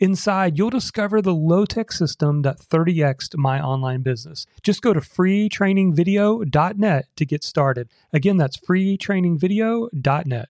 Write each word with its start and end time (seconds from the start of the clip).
Inside, 0.00 0.56
you'll 0.56 0.70
discover 0.70 1.20
the 1.20 1.34
low 1.34 1.64
tech 1.64 1.90
system 1.90 2.42
that 2.42 2.60
30xed 2.60 3.36
my 3.36 3.60
online 3.60 4.02
business. 4.02 4.46
Just 4.62 4.80
go 4.80 4.92
to 4.92 5.00
freetrainingvideo.net 5.00 7.06
to 7.16 7.26
get 7.26 7.42
started. 7.42 7.88
Again, 8.12 8.36
that's 8.36 8.56
freetrainingvideo.net. 8.58 10.48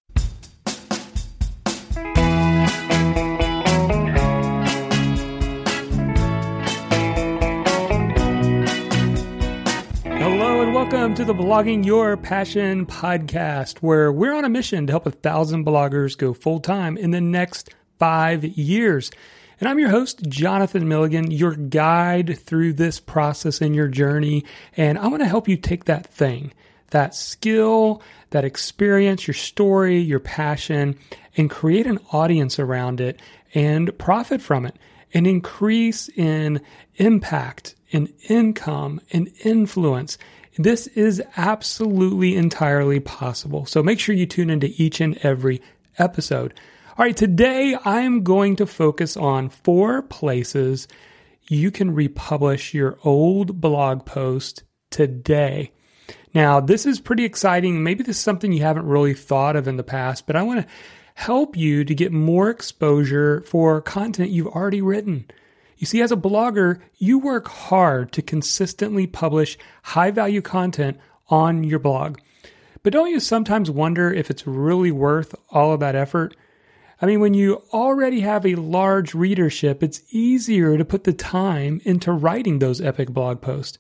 Hello 10.05 10.61
and 10.61 10.75
welcome 10.75 11.15
to 11.15 11.25
the 11.25 11.33
Blogging 11.33 11.87
Your 11.87 12.19
Passion 12.19 12.85
podcast, 12.85 13.79
where 13.79 14.13
we're 14.13 14.35
on 14.35 14.45
a 14.45 14.51
mission 14.51 14.87
to 14.87 14.93
help 14.93 15.07
a 15.07 15.11
thousand 15.11 15.65
bloggers 15.65 16.19
go 16.19 16.35
full 16.35 16.61
time 16.61 16.99
in 16.99 17.13
the 17.13 17.23
next 17.23 17.71
five 17.99 18.45
years. 18.45 19.11
And 19.61 19.69
I'm 19.69 19.79
your 19.79 19.91
host, 19.91 20.23
Jonathan 20.29 20.89
Milligan, 20.89 21.31
your 21.31 21.55
guide 21.55 22.39
through 22.39 22.75
this 22.75 23.01
process 23.01 23.61
in 23.61 23.75
your 23.75 23.89
journey. 23.89 24.45
And 24.77 24.99
I 24.99 25.09
want 25.09 25.23
to 25.23 25.29
help 25.29 25.49
you 25.49 25.57
take 25.57 25.87
that 25.87 26.07
thing, 26.07 26.53
that 26.91 27.15
skill, 27.15 28.01
that 28.31 28.45
experience, 28.45 29.27
your 29.27 29.35
story, 29.35 29.99
your 29.99 30.21
passion, 30.21 30.97
and 31.37 31.51
create 31.51 31.87
an 31.87 31.99
audience 32.13 32.59
around 32.59 33.01
it 33.01 33.21
and 33.55 33.97
profit 33.99 34.41
from 34.41 34.65
it 34.65 34.77
and 35.13 35.27
increase 35.27 36.09
in 36.11 36.61
impact 36.97 37.75
and 37.93 38.13
income 38.29 39.01
and 39.13 39.33
influence. 39.45 40.19
This 40.57 40.87
is 40.89 41.23
absolutely 41.37 42.37
entirely 42.37 43.01
possible. 43.01 43.67
So 43.67 43.83
make 43.83 43.99
sure 43.99 44.15
you 44.15 44.27
tune 44.27 44.51
into 44.51 44.73
each 44.77 45.01
and 45.01 45.17
every 45.19 45.63
episode. 45.99 46.55
All 46.99 47.05
right, 47.05 47.17
today 47.17 47.77
I'm 47.85 48.25
going 48.25 48.57
to 48.57 48.67
focus 48.67 49.17
on 49.17 49.51
four 49.51 50.03
places 50.03 50.89
you 51.49 51.71
can 51.71 51.95
republish 51.95 52.75
your 52.75 52.99
old 53.05 53.61
blog 53.61 54.05
post 54.05 54.65
today. 54.91 55.71
Now, 56.35 56.59
this 56.59 56.87
is 56.87 56.99
pretty 56.99 57.25
exciting. 57.25 57.85
Maybe 57.85 58.03
this 58.03 58.17
is 58.17 58.23
something 58.25 58.51
you 58.51 58.65
haven't 58.65 58.87
really 58.87 59.15
thought 59.15 59.55
of 59.55 59.69
in 59.69 59.77
the 59.77 59.85
past, 59.85 60.27
but 60.27 60.35
I 60.35 60.43
want 60.43 60.63
to 60.63 60.75
help 61.15 61.57
you 61.57 61.85
to 61.85 61.95
get 61.95 62.11
more 62.11 62.51
exposure 62.51 63.43
for 63.43 63.81
content 63.81 64.31
you've 64.31 64.49
already 64.49 64.83
written. 64.83 65.25
You 65.77 65.87
see, 65.87 66.03
as 66.03 66.11
a 66.11 66.17
blogger, 66.17 66.81
you 66.97 67.21
work 67.21 67.47
hard 67.47 68.11
to 68.11 68.23
consistently 68.23 69.07
publish 69.07 69.57
high 69.85 70.11
value 70.11 70.43
content 70.43 70.99
on 71.29 71.63
your 71.63 71.79
blog. 71.79 72.19
But 72.83 72.93
don't 72.93 73.13
you 73.13 73.21
sometimes 73.21 73.71
wonder 73.71 74.13
if 74.13 74.31
it's 74.31 74.49
really 74.49 74.91
worth 74.91 75.37
all 75.51 75.73
of 75.73 75.79
that 75.79 75.95
effort? 75.95 76.35
I 77.01 77.07
mean, 77.07 77.21
when 77.21 77.35
you 77.35 77.63
already 77.73 78.21
have 78.21 78.45
a 78.45 78.57
large 78.57 79.15
readership, 79.15 79.83
it's 79.83 80.03
easier 80.11 80.77
to 80.77 80.85
put 80.85 81.05
the 81.05 81.13
time 81.13 81.81
into 81.85 82.11
writing 82.11 82.59
those 82.59 82.81
epic 82.81 83.11
blog 83.11 83.41
posts. 83.41 83.79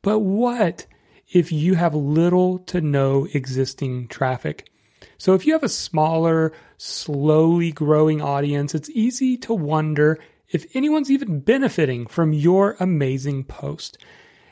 But 0.00 0.20
what 0.20 0.86
if 1.28 1.50
you 1.50 1.74
have 1.74 1.94
little 1.94 2.60
to 2.60 2.80
no 2.80 3.26
existing 3.32 4.08
traffic? 4.08 4.70
So 5.18 5.34
if 5.34 5.44
you 5.44 5.54
have 5.54 5.64
a 5.64 5.68
smaller, 5.68 6.52
slowly 6.76 7.72
growing 7.72 8.22
audience, 8.22 8.74
it's 8.74 8.90
easy 8.90 9.36
to 9.38 9.54
wonder 9.54 10.18
if 10.48 10.66
anyone's 10.74 11.10
even 11.10 11.40
benefiting 11.40 12.06
from 12.06 12.32
your 12.32 12.76
amazing 12.78 13.44
post. 13.44 13.98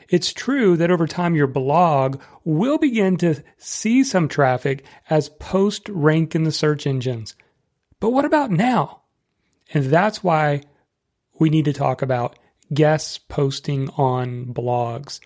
It's 0.09 0.33
true 0.33 0.75
that 0.75 0.91
over 0.91 1.07
time 1.07 1.35
your 1.35 1.47
blog 1.47 2.21
will 2.43 2.77
begin 2.77 3.15
to 3.17 3.41
see 3.57 4.03
some 4.03 4.27
traffic 4.27 4.83
as 5.09 5.29
post 5.29 5.87
rank 5.87 6.35
in 6.35 6.43
the 6.43 6.51
search 6.51 6.85
engines. 6.85 7.35
But 8.01 8.09
what 8.09 8.25
about 8.25 8.51
now? 8.51 9.03
And 9.73 9.85
that's 9.85 10.21
why 10.21 10.63
we 11.39 11.49
need 11.49 11.65
to 11.65 11.73
talk 11.73 12.01
about 12.01 12.37
guests 12.73 13.17
posting 13.17 13.89
on 13.91 14.47
blogs. 14.53 15.21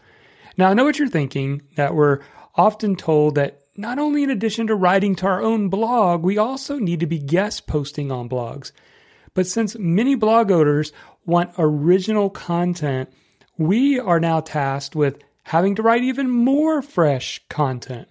Now, 0.57 0.69
I 0.69 0.73
know 0.75 0.83
what 0.83 0.99
you're 0.99 1.07
thinking 1.07 1.63
that 1.75 1.95
we're 1.95 2.19
often 2.55 2.95
told 2.95 3.35
that 3.35 3.61
not 3.77 3.97
only 3.97 4.23
in 4.23 4.29
addition 4.29 4.67
to 4.67 4.75
writing 4.75 5.15
to 5.15 5.25
our 5.25 5.41
own 5.41 5.69
blog, 5.69 6.21
we 6.21 6.37
also 6.37 6.77
need 6.77 6.99
to 6.99 7.07
be 7.07 7.17
guest 7.17 7.65
posting 7.65 8.11
on 8.11 8.29
blogs. 8.29 8.71
But 9.33 9.47
since 9.47 9.77
many 9.77 10.15
blog 10.15 10.51
owners 10.51 10.91
want 11.25 11.53
original 11.57 12.29
content, 12.29 13.09
we 13.57 13.99
are 13.99 14.19
now 14.19 14.41
tasked 14.41 14.95
with 14.95 15.19
having 15.43 15.75
to 15.75 15.81
write 15.81 16.03
even 16.03 16.29
more 16.29 16.81
fresh 16.81 17.41
content. 17.49 18.09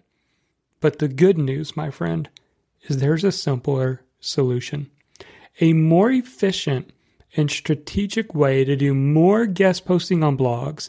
But 0.81 1.01
the 1.01 1.09
good 1.09 1.39
news, 1.39 1.77
my 1.77 1.91
friend, 1.91 2.31
is 2.83 2.99
there's 2.99 3.25
a 3.25 3.33
simpler 3.33 4.04
solution. 4.25 4.91
A 5.61 5.73
more 5.73 6.11
efficient 6.11 6.91
and 7.37 7.51
strategic 7.51 8.35
way 8.35 8.65
to 8.65 8.77
do 8.77 8.95
more 8.95 9.47
guest 9.47 9.85
posting 9.85 10.23
on 10.23 10.37
blogs 10.37 10.89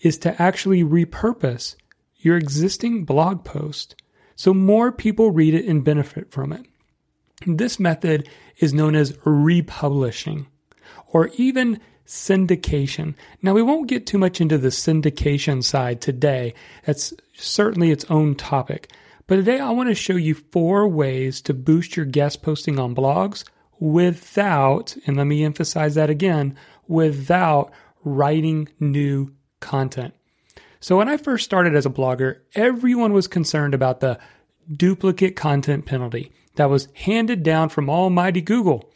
is 0.00 0.18
to 0.18 0.40
actually 0.40 0.82
repurpose 0.82 1.76
your 2.18 2.36
existing 2.36 3.04
blog 3.04 3.44
post 3.44 3.94
so 4.36 4.52
more 4.52 4.90
people 4.90 5.30
read 5.30 5.54
it 5.54 5.66
and 5.66 5.84
benefit 5.84 6.30
from 6.30 6.52
it. 6.52 6.66
This 7.46 7.78
method 7.78 8.28
is 8.58 8.74
known 8.74 8.94
as 8.94 9.16
republishing 9.24 10.46
or 11.08 11.28
even 11.36 11.80
syndication. 12.06 13.14
Now, 13.42 13.54
we 13.54 13.62
won't 13.62 13.88
get 13.88 14.06
too 14.06 14.18
much 14.18 14.40
into 14.40 14.58
the 14.58 14.68
syndication 14.68 15.62
side 15.62 16.00
today. 16.00 16.54
That's 16.84 17.14
certainly 17.34 17.90
its 17.90 18.04
own 18.10 18.34
topic. 18.34 18.90
But 19.26 19.36
today 19.36 19.58
I 19.58 19.70
want 19.70 19.88
to 19.88 19.94
show 19.94 20.16
you 20.16 20.34
four 20.34 20.86
ways 20.86 21.40
to 21.42 21.54
boost 21.54 21.96
your 21.96 22.04
guest 22.04 22.42
posting 22.42 22.78
on 22.78 22.94
blogs 22.94 23.44
without, 23.80 24.96
and 25.06 25.16
let 25.16 25.24
me 25.24 25.44
emphasize 25.44 25.94
that 25.94 26.10
again, 26.10 26.56
without 26.86 27.72
writing 28.04 28.68
new 28.78 29.32
content. 29.60 30.12
So 30.78 30.98
when 30.98 31.08
I 31.08 31.16
first 31.16 31.46
started 31.46 31.74
as 31.74 31.86
a 31.86 31.90
blogger, 31.90 32.40
everyone 32.54 33.14
was 33.14 33.26
concerned 33.26 33.72
about 33.72 34.00
the 34.00 34.18
duplicate 34.70 35.36
content 35.36 35.86
penalty 35.86 36.30
that 36.56 36.68
was 36.68 36.88
handed 36.94 37.42
down 37.42 37.70
from 37.70 37.88
almighty 37.88 38.42
Google. 38.42 38.90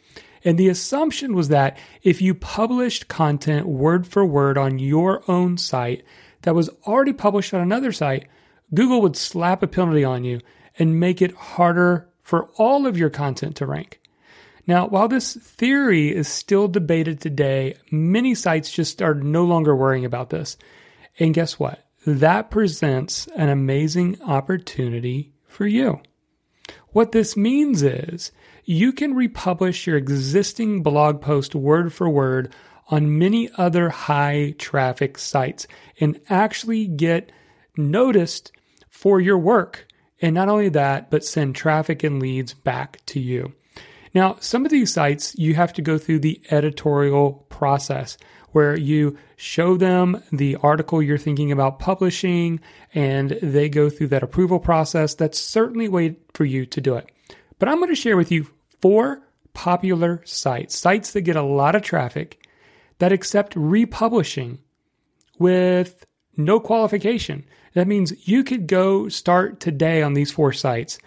And 0.45 0.59
the 0.59 0.69
assumption 0.69 1.33
was 1.35 1.49
that 1.49 1.75
if 2.03 2.21
you 2.21 2.35
published 2.35 3.07
content 3.07 3.65
word 3.65 4.05
for 4.05 4.23
word 4.23 4.59
on 4.59 4.77
your 4.77 5.23
own 5.27 5.57
site 5.57 6.03
that 6.43 6.53
was 6.53 6.69
already 6.85 7.13
published 7.13 7.53
on 7.53 7.61
another 7.61 7.91
site, 7.91 8.27
Google 8.73 9.01
would 9.01 9.15
slap 9.15 9.63
a 9.63 9.67
penalty 9.67 10.03
on 10.03 10.23
you 10.23 10.39
and 10.77 10.99
make 10.99 11.21
it 11.21 11.35
harder 11.35 12.09
for 12.21 12.49
all 12.57 12.85
of 12.85 12.97
your 12.97 13.09
content 13.09 13.55
to 13.57 13.65
rank. 13.65 13.99
Now, 14.67 14.87
while 14.87 15.07
this 15.07 15.33
theory 15.33 16.15
is 16.15 16.27
still 16.27 16.67
debated 16.67 17.19
today, 17.19 17.77
many 17.91 18.35
sites 18.35 18.71
just 18.71 19.01
are 19.01 19.15
no 19.15 19.43
longer 19.43 19.75
worrying 19.75 20.05
about 20.05 20.29
this. 20.29 20.57
And 21.17 21.33
guess 21.33 21.57
what? 21.57 21.87
That 22.05 22.51
presents 22.51 23.27
an 23.35 23.49
amazing 23.49 24.21
opportunity 24.21 25.33
for 25.47 25.65
you. 25.65 26.01
What 26.89 27.11
this 27.11 27.35
means 27.35 27.81
is 27.81 28.31
you 28.63 28.93
can 28.93 29.15
republish 29.15 29.87
your 29.87 29.97
existing 29.97 30.83
blog 30.83 31.19
post 31.19 31.55
word 31.55 31.91
for 31.91 32.07
word 32.07 32.53
on 32.89 33.17
many 33.17 33.49
other 33.57 33.89
high 33.89 34.53
traffic 34.57 35.17
sites 35.17 35.65
and 35.99 36.19
actually 36.29 36.85
get 36.85 37.31
noticed 37.75 38.51
for 38.99 39.21
your 39.21 39.37
work. 39.37 39.87
And 40.21 40.35
not 40.35 40.49
only 40.49 40.67
that, 40.67 41.09
but 41.09 41.23
send 41.23 41.55
traffic 41.55 42.03
and 42.03 42.21
leads 42.21 42.53
back 42.53 42.99
to 43.05 43.19
you. 43.21 43.53
Now, 44.13 44.35
some 44.41 44.65
of 44.65 44.71
these 44.71 44.91
sites, 44.91 45.33
you 45.37 45.55
have 45.55 45.71
to 45.73 45.81
go 45.81 45.97
through 45.97 46.19
the 46.19 46.41
editorial 46.51 47.45
process 47.47 48.17
where 48.51 48.77
you 48.77 49.17
show 49.37 49.77
them 49.77 50.21
the 50.33 50.57
article 50.57 51.01
you're 51.01 51.17
thinking 51.17 51.49
about 51.49 51.79
publishing 51.79 52.59
and 52.93 53.39
they 53.41 53.69
go 53.69 53.89
through 53.89 54.07
that 54.07 54.23
approval 54.23 54.59
process. 54.59 55.13
That's 55.13 55.39
certainly 55.39 55.85
a 55.85 55.91
way 55.91 56.17
for 56.33 56.43
you 56.43 56.65
to 56.65 56.81
do 56.81 56.95
it. 56.95 57.09
But 57.57 57.69
I'm 57.69 57.77
going 57.77 57.89
to 57.89 57.95
share 57.95 58.17
with 58.17 58.33
you 58.33 58.47
four 58.81 59.21
popular 59.53 60.21
sites, 60.25 60.77
sites 60.77 61.13
that 61.13 61.21
get 61.21 61.37
a 61.37 61.41
lot 61.41 61.75
of 61.75 61.83
traffic 61.83 62.45
that 62.97 63.13
accept 63.13 63.55
republishing 63.55 64.59
with 65.37 66.05
no 66.39 66.59
qualification. 66.59 67.45
That 67.73 67.87
means 67.87 68.27
you 68.27 68.43
could 68.43 68.65
go 68.65 69.09
start 69.09 69.59
today 69.59 70.01
on 70.01 70.13
these 70.13 70.31
four 70.31 70.53
sites 70.53 70.97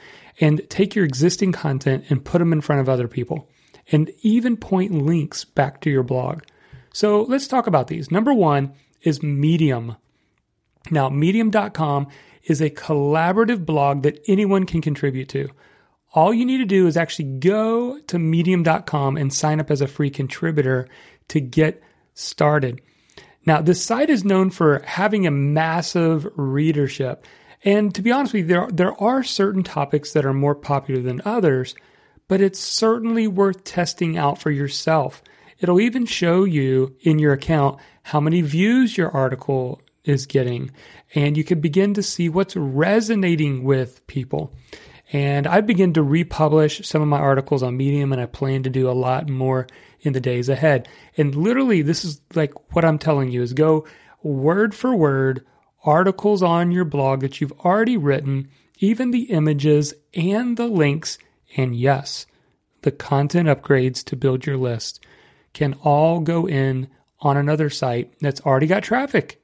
and 0.41 0.69
take 0.71 0.95
your 0.95 1.05
existing 1.05 1.53
content 1.53 2.05
and 2.09 2.25
put 2.25 2.39
them 2.39 2.53
in 2.53 2.61
front 2.61 2.81
of 2.81 2.89
other 2.89 3.09
people. 3.09 3.49
and 3.91 4.11
even 4.23 4.57
point 4.57 4.93
links 4.93 5.45
back 5.45 5.81
to 5.81 5.91
your 5.91 6.05
blog. 6.05 6.43
So 6.93 7.23
let's 7.23 7.49
talk 7.49 7.67
about 7.67 7.89
these. 7.89 8.11
Number 8.11 8.33
one 8.33 8.75
is 9.03 9.23
Medium. 9.23 9.97
Now, 10.91 11.09
medium.com 11.09 12.09
is 12.45 12.61
a 12.61 12.71
collaborative 12.71 13.65
blog 13.65 14.03
that 14.03 14.23
anyone 14.29 14.67
can 14.67 14.81
contribute 14.81 15.29
to. 15.31 15.49
All 16.15 16.35
you 16.35 16.45
need 16.45 16.59
to 16.59 16.65
do 16.65 16.87
is 16.87 16.97
actually 16.97 17.39
go 17.39 17.99
to 18.01 18.19
medium.com 18.19 19.17
and 19.17 19.33
sign 19.33 19.61
up 19.61 19.71
as 19.71 19.81
a 19.81 19.87
free 19.87 20.11
contributor 20.11 20.89
to 21.29 21.41
get 21.41 21.83
started. 22.15 22.81
Now, 23.45 23.61
this 23.61 23.83
site 23.83 24.11
is 24.11 24.25
known 24.25 24.51
for 24.51 24.83
having 24.87 25.27
a 25.27 25.31
massive 25.31 26.27
readership. 26.37 27.27
And 27.65 27.95
to 27.95 28.03
be 28.03 28.13
honest 28.13 28.33
with 28.33 28.43
you, 28.43 28.49
there, 28.49 28.69
there 28.73 29.03
are 29.03 29.23
certain 29.23 29.63
topics 29.63 30.13
that 30.13 30.27
are 30.27 30.33
more 30.33 30.55
popular 30.55 31.03
than 31.03 31.23
others, 31.25 31.75
but 32.29 32.41
it's 32.41 32.59
certainly 32.59 33.27
worth 33.27 33.65
testing 33.65 34.17
out 34.17 34.39
for 34.39 34.51
yourself. 34.51 35.23
It'll 35.59 35.81
even 35.81 36.07
show 36.07 36.45
you 36.45 36.97
in 37.01 37.19
your 37.19 37.33
account 37.33 37.79
how 38.03 38.21
many 38.21 38.41
views 38.43 38.97
your 38.97 39.11
article 39.11 39.81
is 40.05 40.27
getting, 40.27 40.71
and 41.15 41.37
you 41.37 41.45
can 41.45 41.61
begin 41.61 41.95
to 41.95 42.03
see 42.03 42.29
what's 42.29 42.57
resonating 42.57 43.63
with 43.63 44.05
people. 44.09 44.53
And 45.13 45.47
I 45.47 45.61
begin 45.61 45.93
to 45.93 46.03
republish 46.03 46.87
some 46.89 47.03
of 47.03 47.09
my 47.09 47.19
articles 47.19 47.63
on 47.63 47.77
Medium, 47.77 48.13
and 48.13 48.21
I 48.21 48.27
plan 48.27 48.63
to 48.63 48.71
do 48.71 48.89
a 48.89 48.93
lot 48.93 49.29
more 49.29 49.67
in 50.01 50.15
the 50.15 50.21
days 50.21 50.49
ahead. 50.49 50.89
And 51.19 51.35
literally, 51.35 51.83
this 51.83 52.05
is 52.05 52.21
like 52.35 52.75
what 52.75 52.85
I'm 52.85 52.99
telling 52.99 53.31
you 53.31 53.43
is 53.43 53.53
go 53.53 53.87
word 54.23 54.75
for 54.75 54.97
word 54.97 55.45
articles 55.85 56.43
on 56.43 56.71
your 56.71 56.87
blog 56.87 57.21
that 57.21 57.41
you've 57.41 57.53
already 57.61 57.97
written, 57.97 58.49
even 58.79 59.11
the 59.11 59.25
images 59.25 59.93
and 60.15 60.57
the 60.57 60.67
links, 60.67 61.19
and 61.57 61.77
yes, 61.77 62.27
the 62.81 62.91
content 62.91 63.49
upgrades 63.49 64.03
to 64.05 64.17
build 64.17 64.47
your 64.47 64.57
list 64.57 65.05
can 65.53 65.75
all 65.83 66.21
go 66.21 66.49
in 66.49 66.89
on 67.21 67.37
another 67.37 67.69
site 67.69 68.13
that's 68.21 68.41
already 68.41 68.67
got 68.67 68.83
traffic. 68.83 69.42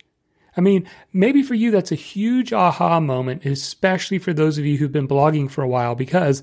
I 0.58 0.60
mean, 0.60 0.88
maybe 1.12 1.44
for 1.44 1.54
you 1.54 1.70
that's 1.70 1.92
a 1.92 1.94
huge 1.94 2.52
aha 2.52 2.98
moment, 2.98 3.46
especially 3.46 4.18
for 4.18 4.32
those 4.32 4.58
of 4.58 4.66
you 4.66 4.76
who've 4.76 4.90
been 4.90 5.06
blogging 5.06 5.48
for 5.48 5.62
a 5.62 5.68
while, 5.68 5.94
because 5.94 6.42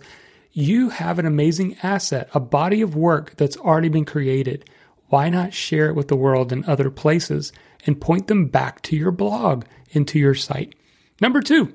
you 0.53 0.87
have 0.87 1.19
an 1.19 1.25
amazing 1.25 1.75
asset, 1.83 2.29
a 2.33 2.39
body 2.39 2.81
of 2.81 2.95
work 2.95 3.35
that's 3.35 3.57
already 3.57 3.89
been 3.89 4.05
created. 4.05 4.69
Why 5.09 5.29
not 5.29 5.53
share 5.53 5.89
it 5.89 5.95
with 5.95 6.07
the 6.07 6.15
world 6.15 6.53
in 6.53 6.63
other 6.63 6.89
places 6.89 7.51
and 7.85 7.99
point 7.99 8.27
them 8.27 8.47
back 8.47 8.81
to 8.83 8.95
your 8.95 9.11
blog, 9.11 9.65
into 9.91 10.17
your 10.17 10.33
site? 10.33 10.75
Number 11.19 11.41
two, 11.41 11.73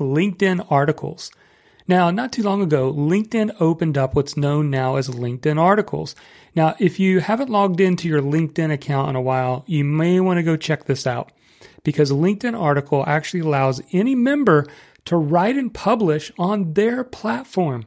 LinkedIn 0.00 0.66
articles. 0.68 1.30
Now, 1.90 2.12
not 2.12 2.30
too 2.30 2.44
long 2.44 2.62
ago, 2.62 2.92
LinkedIn 2.92 3.56
opened 3.58 3.98
up 3.98 4.14
what's 4.14 4.36
known 4.36 4.70
now 4.70 4.94
as 4.94 5.08
LinkedIn 5.08 5.58
articles. 5.58 6.14
Now, 6.54 6.76
if 6.78 7.00
you 7.00 7.18
haven't 7.18 7.50
logged 7.50 7.80
into 7.80 8.06
your 8.06 8.22
LinkedIn 8.22 8.72
account 8.72 9.08
in 9.10 9.16
a 9.16 9.20
while, 9.20 9.64
you 9.66 9.82
may 9.82 10.20
want 10.20 10.36
to 10.36 10.44
go 10.44 10.56
check 10.56 10.84
this 10.84 11.04
out 11.04 11.32
because 11.82 12.12
LinkedIn 12.12 12.56
article 12.56 13.02
actually 13.08 13.40
allows 13.40 13.82
any 13.90 14.14
member 14.14 14.68
to 15.06 15.16
write 15.16 15.56
and 15.56 15.74
publish 15.74 16.30
on 16.38 16.74
their 16.74 17.02
platform. 17.02 17.86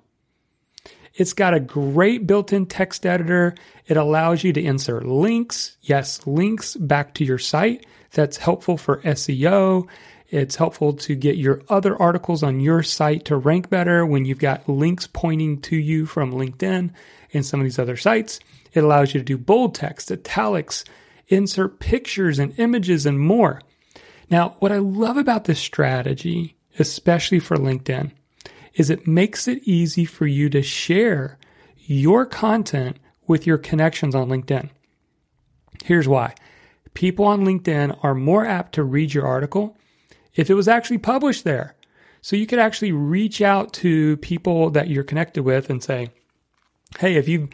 It's 1.15 1.31
got 1.31 1.53
a 1.53 1.61
great 1.61 2.27
built 2.27 2.51
in 2.51 2.65
text 2.65 3.05
editor. 3.05 3.55
It 3.88 3.95
allows 3.95 4.44
you 4.44 4.51
to 4.51 4.61
insert 4.61 5.05
links. 5.05 5.77
Yes, 5.81 6.27
links 6.27 6.75
back 6.75 7.13
to 7.13 7.23
your 7.23 7.38
site. 7.38 7.85
That's 8.11 8.35
helpful 8.35 8.77
for 8.77 8.97
SEO. 9.03 9.88
It's 10.33 10.56
helpful 10.56 10.94
to 10.94 11.15
get 11.15 11.38
your 11.38 11.62
other 11.69 11.95
articles 12.01 12.44
on 12.44 12.59
your 12.59 12.81
site 12.83 13.25
to 13.25 13.38
rank 13.38 13.69
better 13.69 14.06
when 14.06 14.25
you've 14.25 14.39
got 14.39 14.68
links 14.68 15.07
pointing 15.07 15.62
to 15.62 15.75
you 15.75 16.06
from 16.06 16.33
LinkedIn 16.33 16.91
and 17.33 17.45
some 17.45 17.59
of 17.59 17.65
these 17.65 17.80
other 17.80 17.97
sites. 17.97 18.39
It 18.74 18.83
allows 18.83 19.13
you 19.13 19.19
to 19.19 19.25
do 19.25 19.38
bold 19.38 19.75
text, 19.75 20.12
italics, 20.12 20.83
insert 21.27 21.80
pictures 21.80 22.39
and 22.39 22.57
images, 22.57 23.06
and 23.06 23.19
more. 23.19 23.62
Now, 24.30 24.56
what 24.59 24.71
I 24.71 24.80
love 24.80 25.18
about 25.18 25.45
this 25.45 25.59
strategy 25.59 26.56
especially 26.79 27.39
for 27.39 27.57
LinkedIn, 27.57 28.12
is 28.74 28.89
it 28.89 29.07
makes 29.07 29.47
it 29.47 29.68
easy 29.68 30.06
for 30.06 30.25
you 30.25 30.50
to 30.50 30.62
share 30.62 31.38
your 31.77 32.25
content 32.25 32.97
with 33.27 33.45
your 33.45 33.57
connections 33.57 34.15
on 34.15 34.29
LinkedIn. 34.29 34.69
Here's 35.83 36.07
why 36.07 36.33
people 36.94 37.25
on 37.25 37.45
LinkedIn 37.45 37.97
are 38.03 38.13
more 38.13 38.45
apt 38.45 38.75
to 38.75 38.83
read 38.83 39.13
your 39.13 39.25
article 39.25 39.77
if 40.35 40.50
it 40.50 40.56
was 40.56 40.68
actually 40.68 40.97
published 40.97 41.44
there. 41.44 41.75
So 42.21 42.35
you 42.35 42.47
could 42.47 42.59
actually 42.59 42.91
reach 42.91 43.41
out 43.41 43.74
to 43.74 44.18
people 44.18 44.69
that 44.71 44.88
you're 44.88 45.03
connected 45.03 45.44
with 45.44 45.69
and 45.69 45.83
say, 45.83 46.09
hey, 47.00 47.15
if 47.15 47.27
you 47.27 47.50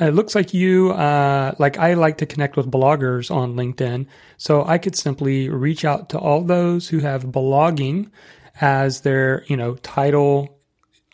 it 0.00 0.10
looks 0.10 0.34
like 0.34 0.52
you, 0.52 0.90
uh, 0.90 1.54
like 1.58 1.78
I 1.78 1.94
like 1.94 2.18
to 2.18 2.26
connect 2.26 2.56
with 2.56 2.70
bloggers 2.70 3.30
on 3.30 3.54
LinkedIn. 3.54 4.06
So 4.36 4.64
I 4.64 4.78
could 4.78 4.96
simply 4.96 5.48
reach 5.48 5.84
out 5.84 6.08
to 6.10 6.18
all 6.18 6.42
those 6.42 6.88
who 6.88 6.98
have 6.98 7.24
blogging 7.24 8.10
as 8.60 9.02
their, 9.02 9.44
you 9.46 9.56
know, 9.56 9.76
title 9.76 10.58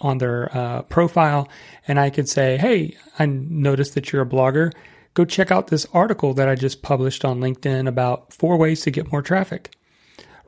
on 0.00 0.16
their 0.16 0.56
uh, 0.56 0.82
profile. 0.82 1.48
And 1.86 2.00
I 2.00 2.08
could 2.08 2.28
say, 2.28 2.56
hey, 2.56 2.96
I 3.18 3.26
noticed 3.26 3.94
that 3.94 4.12
you're 4.12 4.22
a 4.22 4.26
blogger. 4.26 4.72
Go 5.12 5.26
check 5.26 5.50
out 5.50 5.66
this 5.66 5.86
article 5.92 6.32
that 6.34 6.48
I 6.48 6.54
just 6.54 6.82
published 6.82 7.24
on 7.24 7.40
LinkedIn 7.40 7.86
about 7.86 8.32
four 8.32 8.56
ways 8.56 8.80
to 8.82 8.90
get 8.90 9.12
more 9.12 9.22
traffic. 9.22 9.74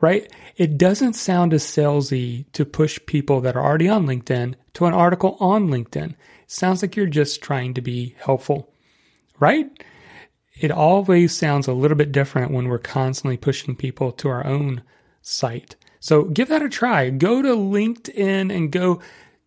Right? 0.02 0.30
It 0.56 0.76
doesn't 0.76 1.14
sound 1.14 1.54
as 1.54 1.64
salesy 1.64 2.44
to 2.52 2.66
push 2.66 2.98
people 3.06 3.40
that 3.40 3.56
are 3.56 3.64
already 3.64 3.88
on 3.88 4.06
LinkedIn 4.06 4.56
to 4.74 4.84
an 4.84 4.92
article 4.92 5.38
on 5.40 5.68
LinkedIn. 5.68 6.10
It 6.10 6.16
sounds 6.48 6.82
like 6.82 6.96
you're 6.96 7.06
just 7.06 7.40
trying 7.40 7.72
to 7.74 7.80
be 7.80 8.14
helpful. 8.18 8.68
Right? 9.38 9.70
It 10.60 10.70
always 10.70 11.32
sounds 11.32 11.68
a 11.68 11.72
little 11.72 11.96
bit 11.96 12.12
different 12.12 12.50
when 12.50 12.68
we're 12.68 12.78
constantly 12.78 13.36
pushing 13.36 13.76
people 13.76 14.12
to 14.12 14.28
our 14.28 14.46
own 14.46 14.82
site. 15.22 15.76
So 16.00 16.24
give 16.24 16.48
that 16.48 16.62
a 16.62 16.68
try. 16.68 17.10
Go 17.10 17.40
to 17.40 17.54
LinkedIn 17.54 18.54
and 18.54 18.72
go 18.72 19.00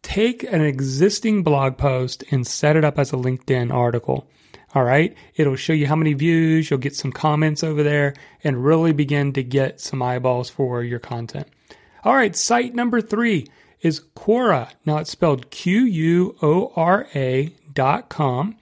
take 0.03 0.43
an 0.43 0.61
existing 0.61 1.43
blog 1.43 1.77
post 1.77 2.23
and 2.31 2.47
set 2.47 2.77
it 2.77 2.85
up 2.85 2.97
as 2.97 3.11
a 3.11 3.17
LinkedIn 3.17 3.73
article. 3.73 4.29
All 4.75 4.83
right. 4.83 5.15
It'll 5.35 5.55
show 5.55 5.73
you 5.73 5.87
how 5.87 5.95
many 5.95 6.13
views, 6.13 6.69
you'll 6.69 6.79
get 6.79 6.95
some 6.95 7.13
comments 7.13 7.63
over 7.63 7.81
there, 7.81 8.13
and 8.43 8.63
really 8.63 8.91
begin 8.91 9.31
to 9.33 9.43
get 9.43 9.79
some 9.79 10.03
eyeballs 10.03 10.49
for 10.49 10.83
your 10.83 10.99
content. 10.99 11.47
All 12.03 12.13
right. 12.13 12.35
Site 12.35 12.75
number 12.75 13.01
three 13.01 13.47
is 13.81 14.01
Quora. 14.15 14.69
Now 14.85 14.97
it's 14.97 15.11
spelled 15.11 15.49
Q 15.49 15.85
U 15.85 16.35
O 16.41 16.73
R 16.75 17.07
A 17.15 17.55
dot 17.73 18.09
com. 18.09 18.57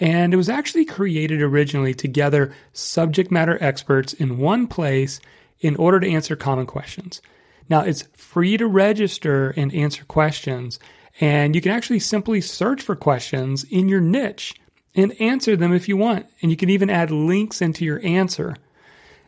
And 0.00 0.34
it 0.34 0.36
was 0.36 0.48
actually 0.48 0.84
created 0.84 1.40
originally 1.40 1.94
to 1.94 2.08
gather 2.08 2.52
subject 2.72 3.30
matter 3.30 3.56
experts 3.62 4.12
in 4.12 4.38
one 4.38 4.66
place 4.66 5.20
in 5.60 5.76
order 5.76 6.00
to 6.00 6.10
answer 6.10 6.36
common 6.36 6.66
questions. 6.66 7.22
Now 7.70 7.80
it's 7.80 8.02
free 8.14 8.56
to 8.58 8.66
register 8.66 9.50
and 9.56 9.72
answer 9.72 10.04
questions, 10.04 10.78
and 11.20 11.54
you 11.54 11.62
can 11.62 11.72
actually 11.72 12.00
simply 12.00 12.40
search 12.40 12.82
for 12.82 12.96
questions 12.96 13.64
in 13.64 13.88
your 13.88 14.00
niche 14.00 14.54
and 14.94 15.20
answer 15.20 15.56
them 15.56 15.72
if 15.72 15.88
you 15.88 15.96
want. 15.96 16.26
And 16.40 16.50
you 16.50 16.56
can 16.56 16.70
even 16.70 16.90
add 16.90 17.10
links 17.10 17.60
into 17.60 17.84
your 17.84 18.00
answer. 18.04 18.56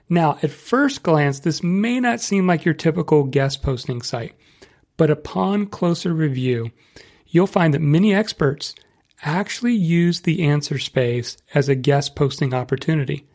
Now, 0.08 0.38
at 0.42 0.50
first 0.50 1.02
glance, 1.02 1.40
this 1.40 1.62
may 1.62 1.98
not 1.98 2.20
seem 2.20 2.46
like 2.46 2.64
your 2.64 2.74
typical 2.74 3.24
guest 3.24 3.62
posting 3.62 4.02
site, 4.02 4.34
but 4.96 5.10
upon 5.10 5.66
closer 5.66 6.14
review, 6.14 6.70
you'll 7.26 7.46
find 7.46 7.74
that 7.74 7.80
many 7.80 8.14
experts 8.14 8.74
actually 9.22 9.74
use 9.74 10.20
the 10.20 10.44
answer 10.44 10.78
space 10.78 11.36
as 11.54 11.68
a 11.68 11.74
guest 11.74 12.14
posting 12.14 12.54
opportunity. 12.54 13.26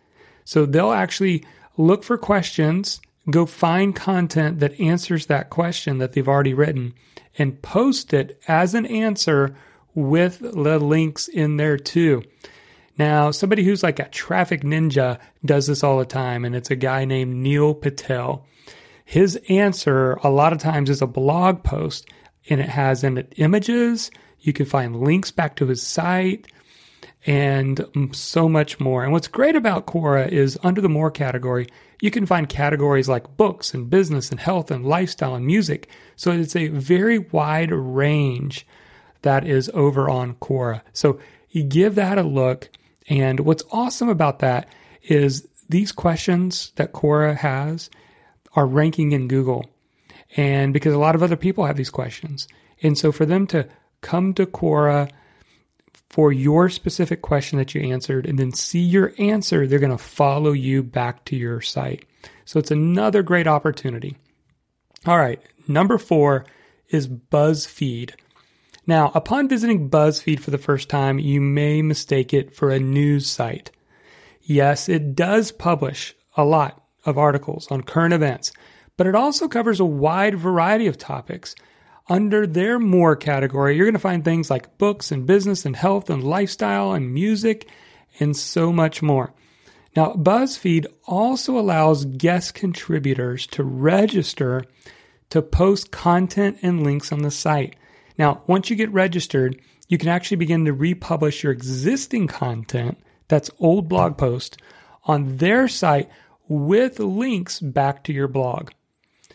So 0.45 0.65
they'll 0.65 0.91
actually 0.91 1.45
look 1.77 2.03
for 2.03 2.17
questions 2.17 3.01
go 3.29 3.45
find 3.45 3.95
content 3.95 4.59
that 4.59 4.79
answers 4.79 5.27
that 5.27 5.49
question 5.49 5.99
that 5.99 6.13
they've 6.13 6.27
already 6.27 6.53
written 6.53 6.93
and 7.37 7.61
post 7.61 8.13
it 8.13 8.41
as 8.47 8.73
an 8.73 8.85
answer 8.85 9.55
with 9.93 10.39
the 10.39 10.79
links 10.79 11.27
in 11.27 11.57
there 11.57 11.77
too. 11.77 12.23
Now, 12.97 13.31
somebody 13.31 13.63
who's 13.63 13.83
like 13.83 13.99
a 13.99 14.09
traffic 14.09 14.61
ninja 14.61 15.19
does 15.43 15.67
this 15.67 15.83
all 15.83 15.99
the 15.99 16.05
time, 16.05 16.45
and 16.45 16.55
it's 16.55 16.71
a 16.71 16.75
guy 16.75 17.05
named 17.05 17.35
Neil 17.35 17.73
Patel. 17.73 18.45
His 19.05 19.39
answer 19.49 20.13
a 20.23 20.29
lot 20.29 20.53
of 20.53 20.59
times 20.59 20.89
is 20.89 21.01
a 21.01 21.07
blog 21.07 21.63
post, 21.63 22.07
and 22.49 22.59
it 22.59 22.69
has 22.69 23.03
in 23.03 23.17
it 23.17 23.33
images. 23.37 24.11
You 24.39 24.53
can 24.53 24.65
find 24.65 25.01
links 25.01 25.31
back 25.31 25.55
to 25.57 25.67
his 25.67 25.81
site 25.81 26.47
and 27.25 27.85
so 28.13 28.49
much 28.49 28.79
more. 28.79 29.03
And 29.03 29.11
what's 29.11 29.27
great 29.27 29.55
about 29.55 29.85
Quora 29.85 30.27
is 30.27 30.57
under 30.63 30.81
the 30.81 30.89
more 30.89 31.11
category, 31.11 31.67
you 32.01 32.09
can 32.09 32.25
find 32.25 32.49
categories 32.49 33.07
like 33.07 33.37
books 33.37 33.73
and 33.73 33.89
business 33.89 34.31
and 34.31 34.39
health 34.39 34.71
and 34.71 34.85
lifestyle 34.85 35.35
and 35.35 35.45
music. 35.45 35.87
So 36.15 36.31
it's 36.31 36.55
a 36.55 36.69
very 36.69 37.19
wide 37.19 37.71
range 37.71 38.65
that 39.21 39.45
is 39.45 39.69
over 39.73 40.09
on 40.09 40.35
Quora. 40.35 40.81
So 40.93 41.19
you 41.49 41.63
give 41.63 41.95
that 41.95 42.17
a 42.17 42.23
look. 42.23 42.69
And 43.09 43.41
what's 43.41 43.63
awesome 43.71 44.09
about 44.09 44.39
that 44.39 44.69
is 45.03 45.47
these 45.69 45.91
questions 45.91 46.71
that 46.75 46.93
Quora 46.93 47.35
has 47.35 47.89
are 48.55 48.65
ranking 48.65 49.11
in 49.11 49.27
Google. 49.27 49.65
And 50.37 50.73
because 50.73 50.93
a 50.93 50.99
lot 50.99 51.15
of 51.15 51.23
other 51.23 51.35
people 51.35 51.65
have 51.65 51.77
these 51.77 51.89
questions. 51.89 52.47
And 52.81 52.97
so 52.97 53.11
for 53.11 53.25
them 53.25 53.47
to 53.47 53.67
come 54.01 54.33
to 54.35 54.45
Quora, 54.45 55.09
for 56.09 56.33
your 56.33 56.69
specific 56.69 57.21
question 57.21 57.57
that 57.57 57.73
you 57.73 57.81
answered 57.81 58.25
and 58.25 58.37
then 58.37 58.51
see 58.51 58.81
your 58.81 59.13
answer, 59.17 59.65
they're 59.65 59.79
going 59.79 59.91
to 59.91 59.97
follow 59.97 60.51
you 60.51 60.83
back 60.83 61.23
to 61.25 61.37
your 61.37 61.61
site. 61.61 62.05
So 62.43 62.59
it's 62.59 62.71
another 62.71 63.23
great 63.23 63.47
opportunity. 63.47 64.17
All 65.05 65.17
right, 65.17 65.41
number 65.69 65.97
four 65.97 66.45
is 66.89 67.07
BuzzFeed. 67.07 68.11
Now, 68.87 69.11
upon 69.13 69.47
visiting 69.47 69.89
BuzzFeed 69.89 70.39
for 70.39 70.51
the 70.51 70.57
first 70.57 70.89
time, 70.89 71.19
you 71.19 71.39
may 71.39 71.81
mistake 71.81 72.33
it 72.33 72.55
for 72.55 72.71
a 72.71 72.79
news 72.79 73.27
site. 73.27 73.71
Yes, 74.41 74.89
it 74.89 75.15
does 75.15 75.51
publish 75.51 76.15
a 76.35 76.43
lot 76.43 76.83
of 77.05 77.17
articles 77.17 77.67
on 77.69 77.83
current 77.83 78.13
events, 78.13 78.51
but 78.97 79.07
it 79.07 79.15
also 79.15 79.47
covers 79.47 79.79
a 79.79 79.85
wide 79.85 80.35
variety 80.35 80.87
of 80.87 80.97
topics. 80.97 81.55
Under 82.09 82.47
their 82.47 82.79
more 82.79 83.15
category, 83.15 83.75
you're 83.75 83.85
going 83.85 83.93
to 83.93 83.99
find 83.99 84.25
things 84.25 84.49
like 84.49 84.77
books 84.77 85.11
and 85.11 85.25
business 85.27 85.65
and 85.65 85.75
health 85.75 86.09
and 86.09 86.23
lifestyle 86.23 86.93
and 86.93 87.13
music 87.13 87.69
and 88.19 88.35
so 88.35 88.73
much 88.73 89.01
more. 89.01 89.33
Now, 89.95 90.13
BuzzFeed 90.13 90.87
also 91.05 91.57
allows 91.57 92.05
guest 92.05 92.53
contributors 92.53 93.45
to 93.47 93.63
register 93.63 94.63
to 95.29 95.41
post 95.41 95.91
content 95.91 96.57
and 96.61 96.83
links 96.83 97.11
on 97.11 97.21
the 97.21 97.31
site. 97.31 97.75
Now, 98.21 98.43
once 98.45 98.69
you 98.69 98.75
get 98.75 98.93
registered, 98.93 99.59
you 99.89 99.97
can 99.97 100.09
actually 100.09 100.37
begin 100.37 100.65
to 100.65 100.73
republish 100.73 101.41
your 101.41 101.51
existing 101.51 102.27
content, 102.27 102.99
that's 103.27 103.49
old 103.57 103.89
blog 103.89 104.15
posts, 104.15 104.57
on 105.05 105.37
their 105.37 105.67
site 105.67 106.07
with 106.47 106.99
links 106.99 107.59
back 107.59 108.03
to 108.03 108.13
your 108.13 108.27
blog. 108.27 108.69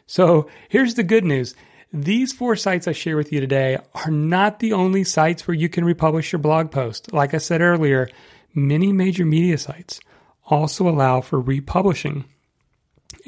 So 0.06 0.48
here's 0.68 0.94
the 0.94 1.02
good 1.02 1.24
news. 1.24 1.56
These 1.92 2.32
four 2.32 2.54
sites 2.54 2.86
I 2.86 2.92
share 2.92 3.16
with 3.16 3.32
you 3.32 3.40
today 3.40 3.78
are 3.92 4.10
not 4.12 4.60
the 4.60 4.72
only 4.72 5.02
sites 5.02 5.48
where 5.48 5.56
you 5.56 5.68
can 5.68 5.84
republish 5.84 6.30
your 6.30 6.38
blog 6.38 6.70
post. 6.70 7.12
Like 7.12 7.34
I 7.34 7.38
said 7.38 7.62
earlier, 7.62 8.08
many 8.54 8.92
major 8.92 9.24
media 9.26 9.58
sites 9.58 9.98
also 10.44 10.88
allow 10.88 11.22
for 11.22 11.40
republishing, 11.40 12.24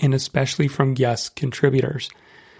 and 0.00 0.14
especially 0.14 0.68
from 0.68 0.94
guest 0.94 1.34
contributors. 1.34 2.10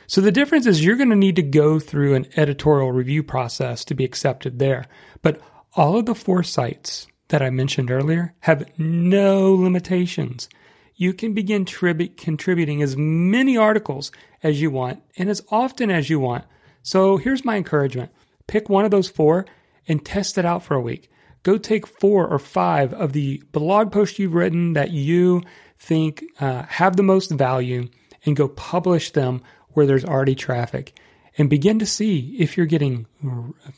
So 0.09 0.23
the 0.23 0.33
difference 0.33 0.65
is 0.65 0.83
you're 0.83 0.97
going 0.97 1.11
to 1.11 1.17
need 1.17 1.37
to 1.37 1.43
go 1.43 1.79
through 1.79 2.15
an 2.15 2.27
editorial 2.35 2.91
review 2.93 3.23
process 3.23 3.85
to 3.85 3.95
be 3.95 4.07
accepted 4.07 4.59
there. 4.59 4.87
But 5.21 5.39
all 5.75 5.99
of 5.99 6.07
the 6.07 6.15
four 6.15 6.43
sites 6.43 7.07
that 7.29 7.43
I 7.43 7.51
mentioned 7.51 7.91
earlier 7.91 8.35
have 8.41 8.67
no 8.79 9.53
limitations. 9.53 10.49
You 10.97 11.13
can 11.13 11.35
begin 11.35 11.67
trib- 11.67 12.17
contributing 12.17 12.81
as 12.81 12.97
many 12.97 13.59
articles 13.59 14.11
as 14.43 14.63
you 14.63 14.71
want 14.71 15.03
and 15.19 15.29
as 15.29 15.43
often 15.51 15.91
as 15.91 16.09
you 16.09 16.19
want. 16.19 16.47
So 16.83 17.19
here's 17.19 17.45
my 17.45 17.57
encouragement 17.57 18.11
pick 18.47 18.71
one 18.71 18.87
of 18.87 18.91
those 18.91 19.11
four 19.11 19.45
and 19.87 20.03
test 20.03 20.39
it 20.39 20.47
out 20.47 20.63
for 20.63 20.75
a 20.75 20.81
week. 20.81 21.11
Go 21.43 21.59
take 21.59 21.87
four 21.87 22.27
or 22.27 22.39
five 22.39 22.95
of 22.95 23.13
the 23.13 23.43
blog 23.53 23.93
posts 23.93 24.19
you've 24.19 24.35
written 24.35 24.73
that 24.73 24.91
you 24.91 25.43
think 25.79 26.25
uh, 26.41 26.63
have 26.63 26.97
the 26.97 27.03
most 27.03 27.31
value 27.31 27.91
and 28.25 28.37
go 28.37 28.49
publish 28.49 29.13
them 29.13 29.43
where 29.79 29.87
there's 29.87 30.05
already 30.05 30.35
traffic 30.35 30.93
and 31.39 31.49
begin 31.49 31.79
to 31.79 31.87
see 31.87 32.37
if 32.39 32.57
you're 32.57 32.67
getting 32.67 33.07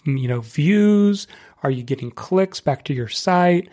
you 0.04 0.26
know 0.26 0.40
views 0.40 1.28
are 1.62 1.71
you 1.71 1.83
getting 1.83 2.11
clicks 2.11 2.61
back 2.61 2.85
to 2.85 2.95
your 2.95 3.09
site 3.09 3.69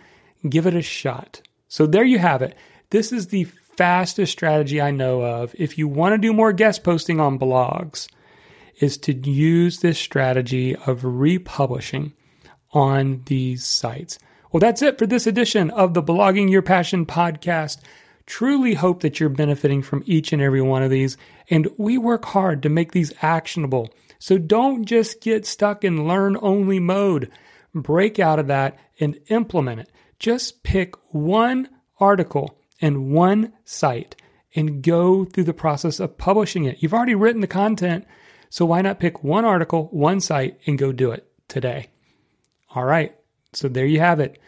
give 0.49 0.67
it 0.67 0.75
a 0.75 0.81
shot. 0.81 1.41
So 1.67 1.85
there 1.85 2.03
you 2.03 2.19
have 2.19 2.41
it. 2.41 2.55
This 2.89 3.11
is 3.11 3.27
the 3.27 3.45
fastest 3.45 4.31
strategy 4.31 4.81
i 4.81 4.89
know 4.89 5.21
of. 5.21 5.53
If 5.57 5.77
you 5.77 5.87
want 5.87 6.13
to 6.13 6.17
do 6.17 6.33
more 6.33 6.51
guest 6.51 6.83
posting 6.83 7.19
on 7.19 7.37
blogs 7.37 8.07
is 8.79 8.97
to 8.97 9.13
use 9.13 9.79
this 9.79 9.99
strategy 9.99 10.75
of 10.75 11.03
republishing 11.03 12.13
on 12.71 13.21
these 13.25 13.65
sites. 13.65 14.17
Well 14.51 14.59
that's 14.59 14.81
it 14.81 14.97
for 14.97 15.05
this 15.05 15.27
edition 15.27 15.69
of 15.71 15.93
the 15.93 16.01
blogging 16.01 16.49
your 16.49 16.61
passion 16.61 17.05
podcast 17.05 17.79
Truly 18.27 18.75
hope 18.75 19.01
that 19.01 19.19
you're 19.19 19.29
benefiting 19.29 19.81
from 19.81 20.03
each 20.05 20.31
and 20.31 20.41
every 20.41 20.61
one 20.61 20.83
of 20.83 20.91
these. 20.91 21.17
And 21.49 21.69
we 21.77 21.97
work 21.97 22.25
hard 22.25 22.61
to 22.63 22.69
make 22.69 22.91
these 22.91 23.13
actionable. 23.21 23.89
So 24.19 24.37
don't 24.37 24.85
just 24.85 25.21
get 25.21 25.45
stuck 25.45 25.83
in 25.83 26.07
learn 26.07 26.37
only 26.41 26.79
mode. 26.79 27.31
Break 27.73 28.19
out 28.19 28.37
of 28.37 28.47
that 28.47 28.77
and 28.99 29.19
implement 29.29 29.79
it. 29.79 29.91
Just 30.19 30.61
pick 30.63 30.95
one 31.13 31.69
article 31.99 32.59
and 32.81 33.11
one 33.11 33.53
site 33.63 34.15
and 34.55 34.81
go 34.81 35.23
through 35.23 35.43
the 35.45 35.53
process 35.53 35.99
of 35.99 36.17
publishing 36.17 36.65
it. 36.65 36.81
You've 36.81 36.93
already 36.93 37.15
written 37.15 37.41
the 37.41 37.47
content, 37.47 38.05
so 38.49 38.65
why 38.65 38.81
not 38.81 38.99
pick 38.99 39.23
one 39.23 39.45
article, 39.45 39.87
one 39.91 40.19
site, 40.19 40.59
and 40.65 40.77
go 40.77 40.91
do 40.91 41.11
it 41.11 41.31
today? 41.47 41.87
All 42.73 42.85
right, 42.85 43.15
so 43.53 43.67
there 43.67 43.85
you 43.85 43.99
have 43.99 44.19
it. 44.19 44.39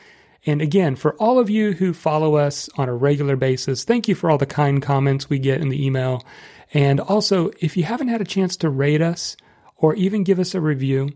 And 0.49 0.63
again, 0.63 0.95
for 0.95 1.13
all 1.17 1.37
of 1.37 1.51
you 1.51 1.73
who 1.73 1.93
follow 1.93 2.33
us 2.33 2.71
on 2.75 2.89
a 2.89 2.95
regular 2.95 3.35
basis, 3.35 3.83
thank 3.83 4.07
you 4.07 4.15
for 4.15 4.31
all 4.31 4.39
the 4.39 4.47
kind 4.47 4.81
comments 4.81 5.29
we 5.29 5.37
get 5.37 5.61
in 5.61 5.69
the 5.69 5.85
email. 5.85 6.25
And 6.73 6.99
also, 6.99 7.51
if 7.59 7.77
you 7.77 7.83
haven't 7.83 8.07
had 8.07 8.19
a 8.19 8.25
chance 8.25 8.57
to 8.57 8.69
rate 8.71 8.99
us 8.99 9.37
or 9.75 9.93
even 9.93 10.23
give 10.23 10.39
us 10.39 10.55
a 10.55 10.59
review, 10.59 11.11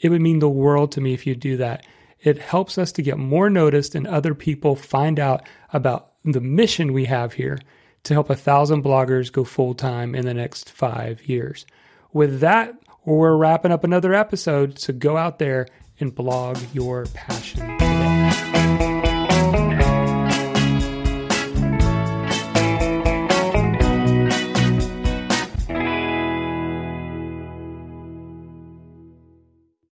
it 0.00 0.08
would 0.08 0.20
mean 0.20 0.40
the 0.40 0.48
world 0.48 0.90
to 0.92 1.00
me 1.00 1.14
if 1.14 1.28
you 1.28 1.36
do 1.36 1.58
that. 1.58 1.86
It 2.18 2.38
helps 2.38 2.76
us 2.76 2.90
to 2.92 3.02
get 3.02 3.18
more 3.18 3.48
noticed 3.48 3.94
and 3.94 4.04
other 4.04 4.34
people 4.34 4.74
find 4.74 5.20
out 5.20 5.46
about 5.72 6.14
the 6.24 6.40
mission 6.40 6.92
we 6.92 7.04
have 7.04 7.34
here 7.34 7.60
to 8.02 8.14
help 8.14 8.30
a 8.30 8.34
thousand 8.34 8.82
bloggers 8.82 9.30
go 9.30 9.44
full 9.44 9.74
time 9.74 10.16
in 10.16 10.26
the 10.26 10.34
next 10.34 10.72
five 10.72 11.22
years. 11.28 11.66
With 12.12 12.40
that, 12.40 12.74
we're 13.04 13.36
wrapping 13.36 13.70
up 13.70 13.84
another 13.84 14.12
episode. 14.12 14.80
So 14.80 14.92
go 14.92 15.16
out 15.16 15.38
there 15.38 15.68
and 16.00 16.12
blog 16.12 16.58
your 16.72 17.06
passion. 17.14 17.71